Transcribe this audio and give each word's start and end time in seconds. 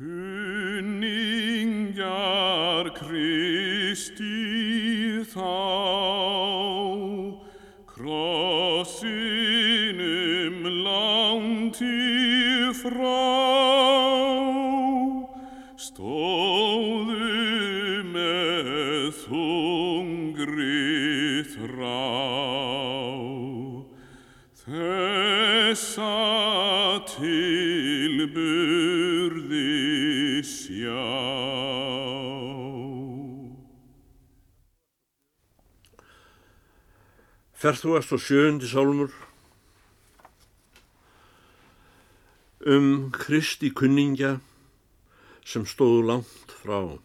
Kunningar 0.00 0.96
Kristi 2.96 4.40
þá 5.28 5.52
krossinum 7.84 8.96
langt 10.86 11.84
í 11.84 12.72
frá 12.80 13.28
stóðu 15.76 17.28
með 18.16 19.12
þungri 19.20 20.80
þrá. 21.52 22.08
Þessa 24.64 26.16
tilburði 27.12 28.69
Ferðúast 37.60 38.14
og 38.16 38.22
sjöndi 38.24 38.64
sálmur 38.64 39.10
um 42.64 43.10
Kristi 43.12 43.68
kunningja 43.76 44.38
sem 45.44 45.66
stóðu 45.68 46.06
langt 46.08 46.54
frá. 46.62 46.96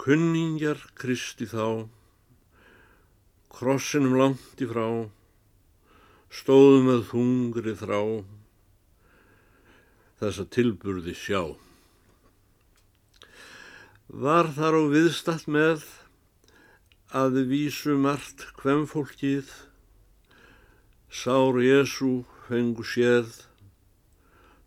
Kunningjar 0.00 0.80
Kristi 0.96 1.44
þá, 1.50 1.84
krossinum 3.52 4.16
langt 4.16 4.64
í 4.64 4.70
frá, 4.72 4.88
stóðu 6.32 6.80
með 6.88 7.04
þungri 7.10 7.76
þrá, 7.76 8.00
þessa 10.24 10.48
tilburði 10.56 11.12
sjá. 11.12 11.44
Var 14.08 14.54
þar 14.56 14.80
á 14.80 14.82
viðstatt 14.96 15.44
með 15.52 15.84
að 17.16 17.36
vísu 17.48 17.94
margt 17.96 18.42
hvem 18.60 18.82
fólkið, 18.90 19.48
sár 21.08 21.56
Jésu 21.64 22.26
fengu 22.44 22.84
séð, 22.84 23.30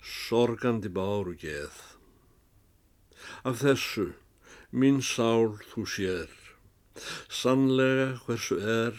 sorgandi 0.01 0.89
báru 0.89 1.35
geð. 1.37 1.75
Af 3.45 3.61
þessu 3.61 4.07
mín 4.73 4.97
sál 5.05 5.59
þú 5.69 5.83
sér, 5.93 6.31
sannlega 7.29 8.07
hversu 8.23 8.57
er, 8.57 8.97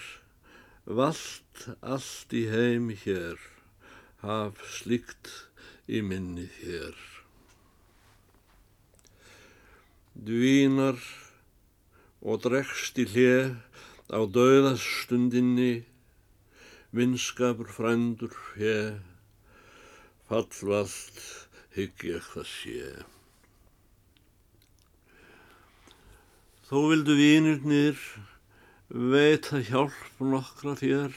vald 0.87 1.65
allt 1.83 2.37
í 2.37 2.45
heimi 2.53 2.95
hér, 3.03 3.41
haf 4.23 4.63
slikt 4.77 5.33
í 5.91 6.05
minni 6.07 6.47
þér. 6.61 6.95
Dvínar 10.15 11.03
og 12.21 12.43
dregst 12.45 12.99
í 13.01 13.07
hlið 13.09 13.55
á 14.13 14.21
dauðastundinni, 14.29 15.85
vinskapur 16.93 17.71
frændur 17.71 18.35
hér, 18.57 18.99
fallvalt 20.29 21.23
hygg 21.77 22.05
ég 22.11 22.27
það 22.35 22.49
sé. 22.51 22.91
Þó 26.71 26.77
vildu 26.91 27.17
vinirnir 27.19 27.99
veita 28.91 29.63
hjálp 29.71 30.21
nokkra 30.23 30.77
þér, 30.79 31.17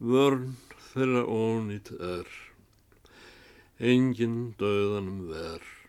vörn 0.00 0.54
þeirra 0.92 1.26
ónýtt 1.26 1.92
er, 1.96 2.30
engin 3.80 4.54
döðanum 4.60 5.26
ver. 5.32 5.79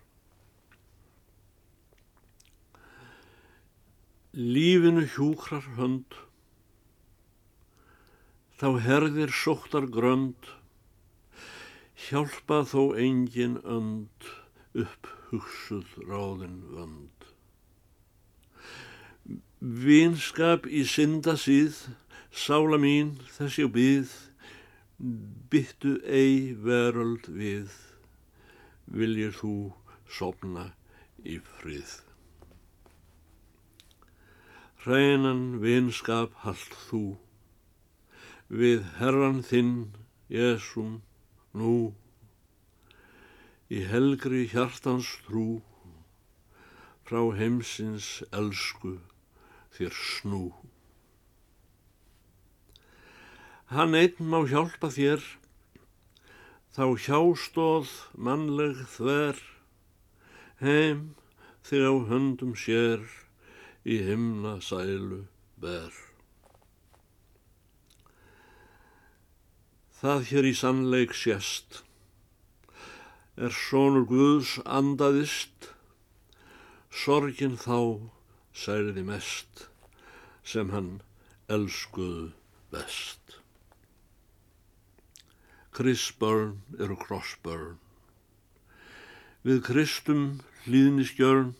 Lífinu 4.31 5.01
hjúkrar 5.11 5.65
hönd, 5.75 6.13
þá 8.55 8.67
herðir 8.79 9.31
sóttar 9.35 9.89
grönd, 9.91 10.45
hjálpa 11.99 12.61
þó 12.63 12.93
engin 12.95 13.57
önd 13.67 14.29
upp 14.71 15.09
hugsuð 15.27 15.89
ráðin 16.07 16.61
vönd. 16.71 17.25
Vinskap 19.59 20.63
í 20.63 20.85
synda 20.87 21.35
síð, 21.35 21.75
sála 22.31 22.79
mín 22.79 23.17
þessi 23.35 23.65
og 23.67 23.73
býð, 23.75 24.13
byttu 25.51 25.97
ei 26.07 26.55
veröld 26.55 27.27
við, 27.27 27.67
viljir 28.87 29.35
þú 29.35 29.73
sopna 30.07 30.69
í 31.19 31.41
frið. 31.57 32.10
Hreinan 34.81 35.59
vinskap 35.61 36.31
haldt 36.41 36.71
þú, 36.87 37.01
við 38.49 38.79
herran 38.97 39.43
þinn, 39.45 39.91
Jésum, 40.25 40.95
nú, 41.53 41.93
í 43.69 43.83
helgri 43.85 44.47
hjartans 44.49 45.11
trú, 45.27 45.61
frá 47.05 47.21
heimsins 47.37 48.09
elsku 48.33 48.95
þér 49.77 49.93
snú. 50.01 50.43
Hann 53.69 53.93
einn 54.01 54.33
má 54.33 54.41
hjálpa 54.49 54.89
þér, 54.97 55.21
þá 56.73 56.85
hjástóð 57.05 57.97
mannleg 58.17 58.81
þver, 58.97 59.37
heim 60.57 61.11
þig 61.69 61.85
á 61.85 61.93
höndum 62.09 62.57
sér, 62.57 63.05
í 63.85 63.97
himna 64.05 64.59
sælu 64.61 65.23
ber. 65.61 65.93
Það 70.01 70.25
hér 70.29 70.47
í 70.49 70.53
sannleik 70.57 71.13
sést, 71.17 71.81
er 73.37 73.53
sonur 73.53 74.05
Guðs 74.09 74.55
andaðist, 74.65 75.71
sorgin 76.89 77.57
þá 77.57 78.09
særði 78.53 79.05
mest, 79.05 79.67
sem 80.43 80.73
hann 80.73 80.91
elskuðu 81.49 82.31
best. 82.73 83.37
Kristbörn 85.71 86.57
eru 86.81 86.97
krossbörn, 86.99 87.77
við 89.45 89.61
Kristum 89.69 90.25
hlýðniskjörn, 90.65 91.53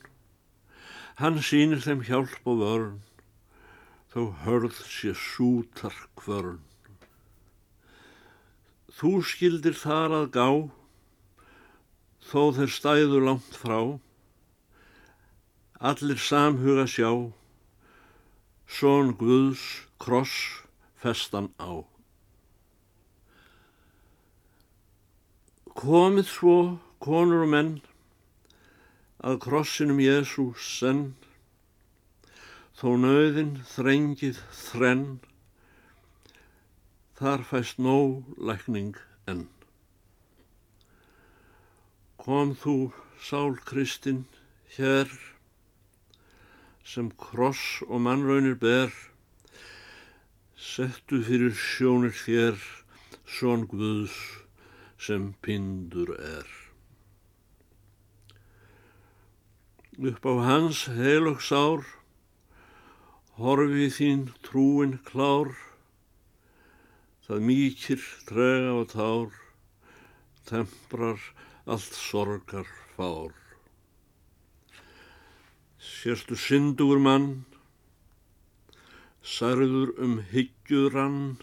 Hann 1.21 1.35
sýnir 1.45 1.83
þeim 1.83 1.99
hjálp 2.07 2.47
og 2.49 2.55
vörn, 2.63 2.93
þó 4.09 4.21
hörð 4.41 4.79
sé 4.89 5.11
sútar 5.13 5.93
kvörn. 6.17 6.55
Þú 8.89 9.11
skildir 9.29 9.77
þar 9.77 10.15
að 10.17 10.25
gá, 10.33 10.47
þó 12.25 12.41
þeir 12.57 12.73
stæðu 12.73 13.21
langt 13.27 13.53
frá, 13.53 13.77
allir 15.91 16.17
samhuga 16.17 16.87
sjá, 16.89 17.11
són 18.65 19.13
Guðs 19.21 19.67
kross 20.01 20.65
festan 21.05 21.51
á. 21.61 21.85
Komið 25.77 26.33
svo, 26.33 26.57
konur 26.97 27.45
og 27.45 27.53
menn, 27.53 27.73
að 29.21 29.37
krossinum 29.43 29.99
Jésús 30.01 30.65
senn, 30.79 31.11
þó 32.73 32.95
nöðin 32.97 33.51
þrengið 33.69 34.39
þrenn, 34.57 35.19
þar 37.19 37.43
fæst 37.45 37.77
nóg 37.77 38.31
lækning 38.41 38.97
enn. 39.29 39.43
Kom 42.21 42.55
þú, 42.57 42.75
sál 43.21 43.53
Kristinn, 43.69 44.23
hér, 44.77 45.09
sem 46.81 47.11
kross 47.25 47.83
og 47.85 48.01
mannraunir 48.07 48.57
ber, 48.61 48.89
settu 50.57 51.21
fyrir 51.29 51.53
sjónir 51.57 52.17
þér, 52.23 52.57
són 53.37 53.69
Guðs 53.69 54.17
sem 55.01 55.31
pindur 55.45 56.17
er. 56.17 56.60
Upp 59.99 60.23
á 60.23 60.33
hans 60.47 60.85
heilagsár, 60.87 61.83
horfi 63.35 63.89
þín 63.91 64.23
trúin 64.39 64.95
klár, 65.03 65.51
það 67.27 67.43
mýkir 67.49 68.05
trega 68.29 68.71
og 68.79 68.87
tár, 68.93 69.35
temprar 70.47 71.19
allt 71.67 71.99
sorgar 71.99 72.71
fár. 72.95 73.35
Sérstu 75.75 76.39
syndugur 76.39 77.01
mann, 77.03 77.43
særður 79.19 79.91
um 79.99 80.21
hyggjurann, 80.31 81.35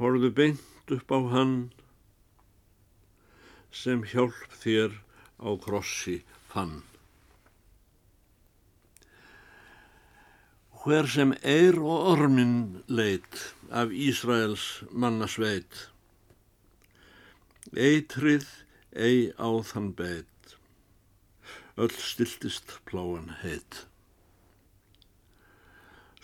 horðu 0.00 0.32
beint 0.32 0.96
upp 0.96 1.12
á 1.12 1.20
hann, 1.36 1.56
sem 3.68 4.00
hjálp 4.08 4.56
þér 4.64 5.02
á 5.36 5.52
krossi 5.60 6.22
fann. 6.52 6.82
Hver 10.82 11.06
sem 11.14 11.32
eir 11.46 11.78
og 11.78 12.08
ormin 12.12 12.56
leit 12.90 13.38
af 13.70 13.92
Ísraels 13.94 14.64
mannasveit, 14.90 15.86
eitrið 17.72 18.48
ei 19.06 19.30
á 19.38 19.48
þann 19.68 19.92
beit, 20.00 20.56
öll 21.78 21.94
stiltist 22.08 22.74
pláan 22.90 23.30
heit. 23.44 23.86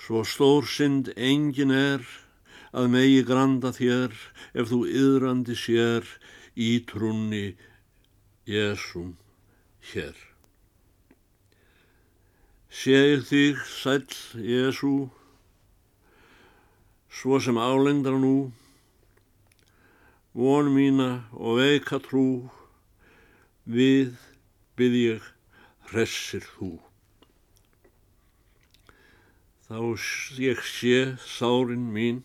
Svo 0.02 0.24
stór 0.26 0.66
synd 0.66 1.12
engin 1.14 1.72
er 1.72 2.02
að 2.74 2.90
megi 2.96 3.22
granda 3.30 3.72
þér 3.78 4.12
ef 4.58 4.68
þú 4.74 4.82
yðrandi 5.04 5.56
sér 5.62 6.12
í 6.58 6.74
trúnni 6.90 7.46
Jésum 8.48 9.14
hér. 9.80 10.16
Ég 12.88 13.24
þig 13.26 13.60
sæl 13.66 14.04
Jésu, 14.38 15.08
svo 17.08 17.38
sem 17.40 17.58
álengdar 17.58 18.18
nú, 18.20 18.52
von 20.36 20.68
mína 20.70 21.24
og 21.32 21.58
veika 21.58 21.98
trú, 21.98 22.50
við 23.66 24.14
ég 24.78 25.24
hressir 25.90 26.44
þú. 26.56 26.76
Þá 29.68 29.80
ég 30.40 30.60
sé 30.64 31.00
sárin 31.20 31.88
mín, 31.92 32.22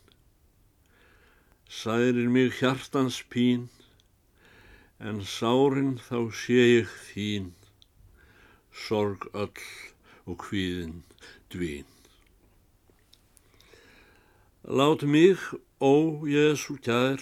særir 1.68 2.30
mig 2.32 2.54
hjartans 2.60 3.24
pín, 3.32 3.68
en 5.04 5.20
sárin 5.28 5.98
þá 6.00 6.20
sé 6.32 6.56
ég 6.56 6.92
þín, 7.10 7.48
sorg 8.72 9.26
öll 9.36 9.64
og 10.24 10.46
hvíðin 10.48 11.02
dvín. 11.52 11.90
Lát 14.64 15.04
mig, 15.04 15.42
ó 15.84 16.24
Jésu 16.24 16.78
kær, 16.86 17.20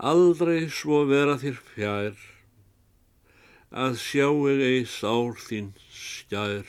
aldrei 0.00 0.70
svo 0.72 1.02
vera 1.10 1.36
þér 1.42 1.60
fjær, 1.74 2.16
að 3.68 3.98
sjá 4.00 4.30
ég 4.32 4.64
ei 4.70 4.80
sár 4.88 5.36
þín 5.44 5.74
skær, 5.92 6.64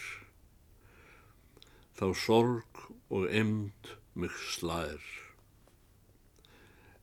þá 1.95 2.11
sorg 2.25 2.83
og 3.07 3.31
emd 3.31 3.95
mig 4.19 4.35
slær. 4.51 4.99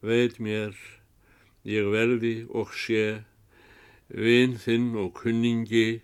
Veit 0.05 0.37
mér, 0.37 0.77
ég 1.67 1.89
verði 1.91 2.35
og 2.55 2.71
sé, 2.79 3.25
vinn 4.07 4.55
þinn 4.63 4.93
og 5.03 5.11
kunningi, 5.19 6.01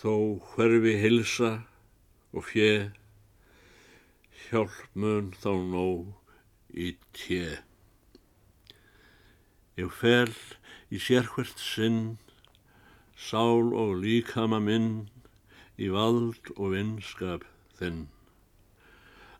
þó 0.00 0.42
hverfi 0.50 0.96
hilsa 0.98 1.52
og 2.34 2.48
fjö, 2.50 2.90
hjálp 4.46 4.82
mun 4.98 5.30
þá 5.38 5.52
nóg 5.70 6.10
í 6.74 6.92
tje. 7.14 7.60
Ég 9.78 9.94
fel 9.94 10.34
í 10.90 10.98
sérhvert 11.02 11.62
sinn, 11.62 12.16
sál 13.14 13.70
og 13.70 13.96
líkama 14.02 14.58
minn, 14.58 15.06
í 15.78 15.92
vald 15.92 16.52
og 16.56 16.74
vinskap 16.74 17.46
þinn. 17.78 18.06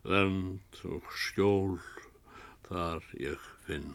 Vernd 0.06 0.82
og 0.86 1.14
skjól 1.18 1.78
þar 2.68 3.02
ég 3.18 3.54
finn. 3.66 3.94